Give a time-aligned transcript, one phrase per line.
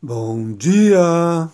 [0.00, 1.50] Bom dia!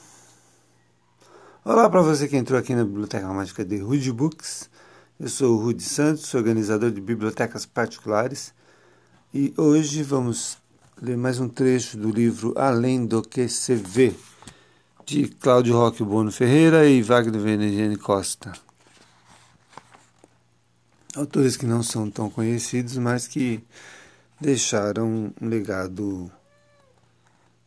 [1.64, 4.68] Olá para você que entrou aqui na Biblioteca Mágica de Rude Books.
[5.18, 8.52] Eu sou o Rude Santos, organizador de bibliotecas particulares,
[9.32, 10.58] e hoje vamos
[11.00, 14.14] ler mais um trecho do livro Além do que se vê,
[15.06, 18.52] de Cláudio Roque Bono Ferreira e Wagner Venegene Costa.
[21.16, 23.64] Autores que não são tão conhecidos, mas que
[24.38, 26.30] deixaram um legado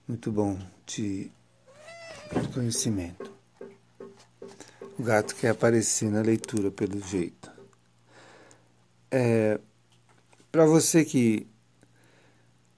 [0.08, 1.30] muito bom de
[2.54, 3.30] conhecimento.
[4.98, 7.52] O gato quer aparecer na leitura, pelo jeito.
[9.12, 9.60] É,
[10.52, 11.46] Para você que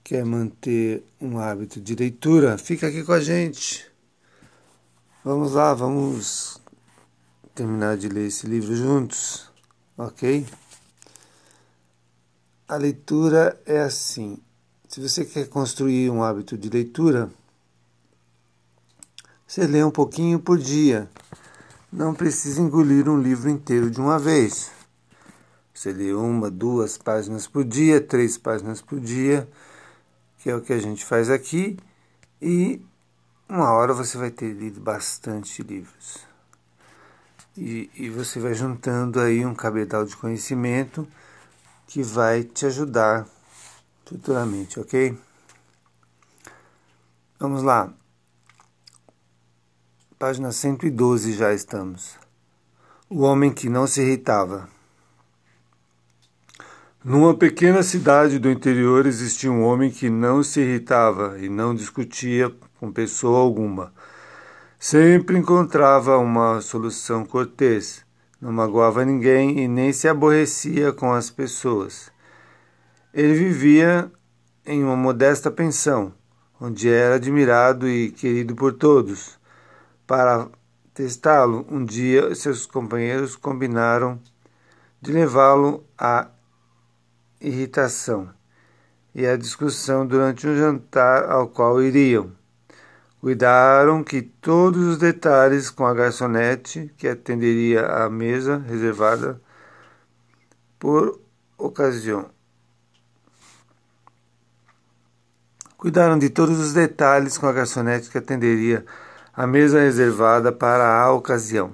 [0.04, 3.90] quer manter um hábito de leitura, fica aqui com a gente.
[5.24, 6.60] Vamos lá, vamos
[7.54, 9.52] terminar de ler esse livro juntos,
[9.96, 10.48] ok?
[12.68, 14.42] A leitura é assim.
[15.00, 17.32] Se você quer construir um hábito de leitura,
[19.48, 21.10] você lê um pouquinho por dia.
[21.90, 24.70] Não precisa engolir um livro inteiro de uma vez.
[25.74, 29.48] Você lê uma, duas páginas por dia, três páginas por dia,
[30.40, 31.78] que é o que a gente faz aqui,
[32.42, 32.82] e
[33.48, 36.18] uma hora você vai ter lido bastante livros.
[37.58, 41.08] E, e você vai juntando aí um cabedal de conhecimento
[41.88, 43.26] que vai te ajudar
[44.10, 45.16] futuramente, ok?
[47.40, 47.94] Vamos lá.
[50.18, 52.18] Página 112 já estamos.
[53.08, 54.68] O homem que não se irritava.
[57.04, 62.54] Numa pequena cidade do interior existia um homem que não se irritava e não discutia
[62.80, 63.94] com pessoa alguma.
[64.80, 68.04] Sempre encontrava uma solução cortês,
[68.42, 72.12] não magoava ninguém e nem se aborrecia com as pessoas.
[73.12, 74.12] Ele vivia
[74.64, 76.14] em uma modesta pensão,
[76.62, 79.40] onde era admirado e querido por todos.
[80.06, 80.48] Para
[80.94, 84.22] testá-lo, um dia seus companheiros combinaram
[85.02, 86.30] de levá-lo à
[87.42, 88.30] irritação
[89.16, 92.32] e à discussão durante um jantar ao qual iriam.
[93.20, 99.42] Cuidaram que todos os detalhes com a garçonete que atenderia à mesa reservada
[100.78, 101.20] por
[101.58, 102.30] ocasião.
[105.80, 108.86] Cuidaram de todos os detalhes com a garçonete que atenderia
[109.34, 111.72] a mesa reservada para a ocasião.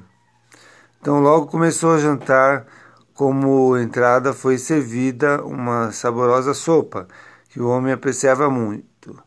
[1.02, 2.68] Então, logo começou a jantar.
[3.16, 7.08] Como entrada, foi servida uma saborosa sopa
[7.50, 9.20] que o homem apreciava muito.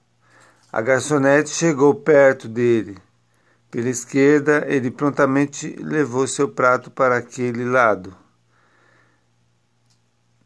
[0.71, 2.97] A garçonete chegou perto dele.
[3.73, 8.17] Pela esquerda, ele prontamente levou seu prato para aquele lado,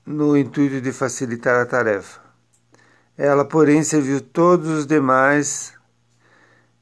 [0.06, 2.21] no intuito de facilitar a tarefa.
[3.16, 5.74] Ela, porém, serviu todos os demais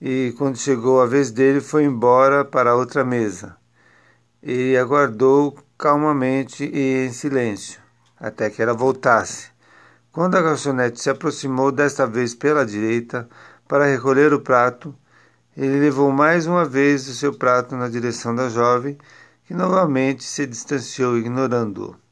[0.00, 3.56] e, quando chegou a vez dele, foi embora para outra mesa.
[4.42, 7.80] E aguardou calmamente e em silêncio,
[8.18, 9.50] até que ela voltasse.
[10.12, 13.28] Quando a garçonete se aproximou desta vez pela direita
[13.66, 14.94] para recolher o prato,
[15.56, 18.96] ele levou mais uma vez o seu prato na direção da jovem,
[19.44, 22.09] que novamente se distanciou, ignorando-o.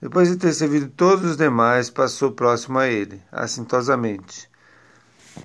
[0.00, 4.48] Depois de ter servido todos os demais, passou próximo a ele, assintosamente,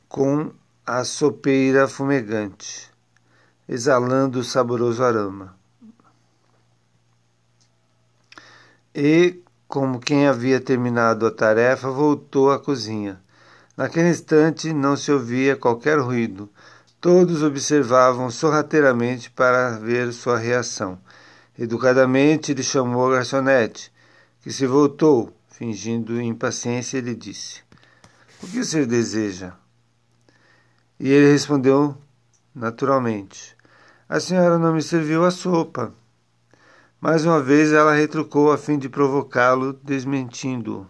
[0.08, 0.50] com
[0.86, 2.90] a sopeira fumegante,
[3.68, 5.58] exalando o saboroso aroma.
[8.94, 13.22] E, como quem havia terminado a tarefa, voltou à cozinha.
[13.76, 16.50] Naquele instante não se ouvia qualquer ruído.
[17.02, 20.98] Todos observavam sorrateiramente para ver sua reação.
[21.60, 23.94] Educadamente ele chamou a garçonete
[24.45, 27.63] que se voltou, fingindo impaciência, ele disse:
[28.44, 29.53] O que você deseja?
[31.00, 31.97] E ele respondeu
[32.53, 33.57] naturalmente:
[34.07, 35.91] A senhora não me serviu a sopa.
[37.01, 40.85] Mais uma vez ela retrucou a fim de provocá-lo, desmentindo-o.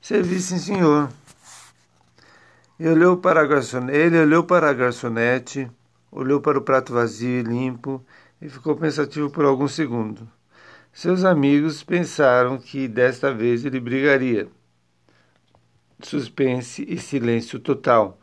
[0.00, 1.08] Servi sim, senhor.
[2.80, 5.70] Ele olhou para a garçonete, ele olhou para a garçonete,
[6.10, 8.04] olhou para o prato vazio e limpo
[8.40, 10.26] e ficou pensativo por alguns segundos.
[10.92, 14.46] Seus amigos pensaram que desta vez ele brigaria.
[16.02, 18.20] Suspense e silêncio total.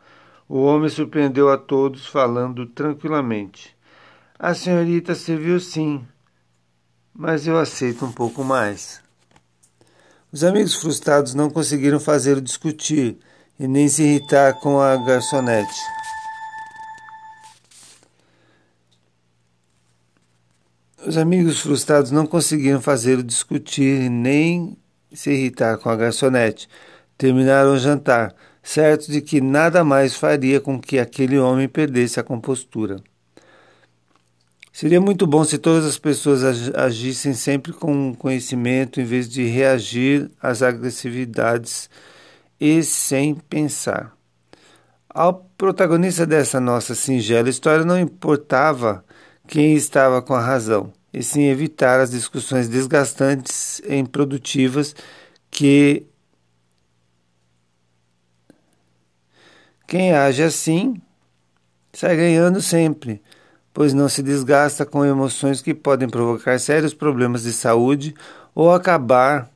[0.48, 3.76] O homem surpreendeu a todos, falando tranquilamente.
[4.38, 6.06] A senhorita serviu sim,
[7.12, 9.02] mas eu aceito um pouco mais.
[10.32, 13.18] Os amigos frustrados não conseguiram fazê-lo discutir
[13.58, 15.80] e nem se irritar com a garçonete.
[21.06, 24.76] Os amigos frustrados não conseguiram fazê-lo discutir nem
[25.10, 26.68] se irritar com a garçonete.
[27.16, 32.22] Terminaram o jantar, certo de que nada mais faria com que aquele homem perdesse a
[32.22, 33.02] compostura.
[34.70, 40.30] Seria muito bom se todas as pessoas agissem sempre com conhecimento em vez de reagir
[40.40, 41.88] às agressividades
[42.60, 44.14] e sem pensar.
[45.08, 49.02] Ao protagonista dessa nossa singela história não importava
[49.50, 54.94] quem estava com a razão, e sim evitar as discussões desgastantes e improdutivas
[55.50, 56.06] que
[59.88, 61.02] quem age assim
[61.92, 63.20] sai ganhando sempre,
[63.74, 68.14] pois não se desgasta com emoções que podem provocar sérios problemas de saúde
[68.54, 69.50] ou acabar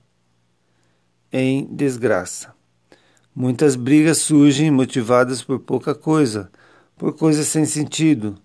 [1.32, 2.52] em desgraça.
[3.32, 6.50] Muitas brigas surgem motivadas por pouca coisa,
[6.96, 8.42] por coisas sem sentido,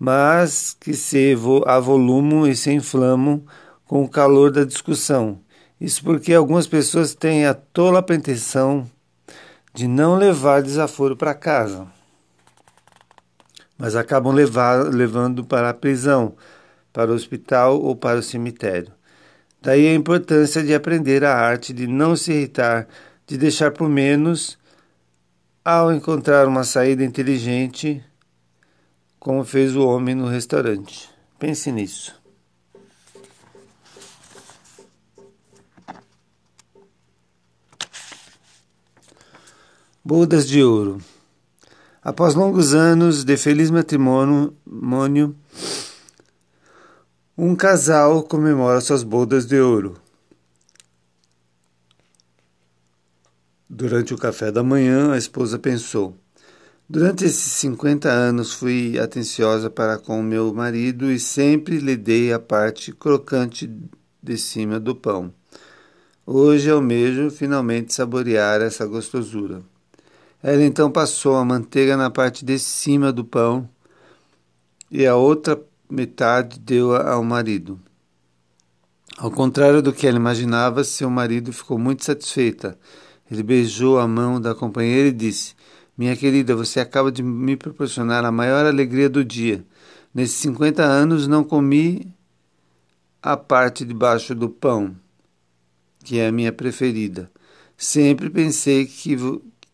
[0.00, 1.36] mas que se
[1.66, 3.44] avolumam e se inflamam
[3.86, 5.38] com o calor da discussão.
[5.78, 8.90] Isso porque algumas pessoas têm a tola pretensão
[9.74, 11.86] de não levar desaforo para casa,
[13.76, 16.34] mas acabam levar, levando para a prisão,
[16.94, 18.92] para o hospital ou para o cemitério.
[19.60, 22.88] Daí a importância de aprender a arte de não se irritar
[23.26, 24.58] de deixar por menos
[25.64, 28.02] ao encontrar uma saída inteligente,
[29.20, 31.10] como fez o homem no restaurante.
[31.38, 32.18] Pense nisso.
[40.02, 41.02] Bodas de ouro.
[42.02, 45.36] Após longos anos de feliz matrimônio,
[47.36, 50.00] um casal comemora suas bodas de ouro.
[53.68, 56.16] Durante o café da manhã, a esposa pensou:
[56.92, 62.38] Durante esses 50 anos fui atenciosa para com meu marido e sempre lhe dei a
[62.40, 63.72] parte crocante
[64.20, 65.32] de cima do pão.
[66.26, 69.62] Hoje almejo finalmente saborear essa gostosura.
[70.42, 73.70] Ela então passou a manteiga na parte de cima do pão
[74.90, 77.78] e a outra metade deu ao marido.
[79.16, 82.76] Ao contrário do que ela imaginava, seu marido ficou muito satisfeita
[83.30, 85.54] ele beijou a mão da companheira e disse:
[86.00, 89.62] Minha querida, você acaba de me proporcionar a maior alegria do dia.
[90.14, 92.10] Nesses 50 anos não comi
[93.22, 94.96] a parte de baixo do pão,
[96.02, 97.30] que é a minha preferida.
[97.76, 99.14] Sempre pensei que,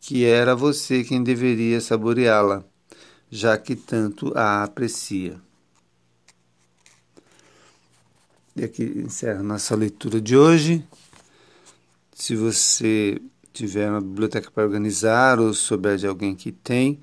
[0.00, 2.64] que era você quem deveria saboreá-la,
[3.30, 5.40] já que tanto a aprecia.
[8.56, 10.84] E aqui encerra nossa leitura de hoje.
[12.12, 13.22] Se você
[13.56, 17.00] tiver uma biblioteca para organizar ou souber de alguém que tem,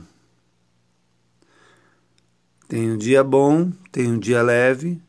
[2.68, 5.02] Tenha um dia bom, tenha um dia leve,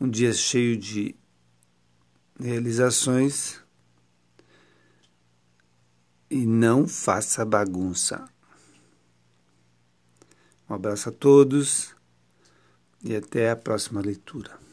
[0.00, 1.14] um dia cheio de
[2.40, 3.60] realizações
[6.30, 8.26] e não faça bagunça.
[10.68, 11.94] Um abraço a todos
[13.02, 14.67] e até a próxima leitura.